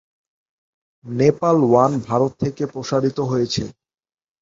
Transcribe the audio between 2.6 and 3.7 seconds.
প্রসারিত হয়েছে।